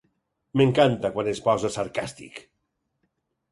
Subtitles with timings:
[0.61, 2.43] M'encanta quan es posa sarcàstic.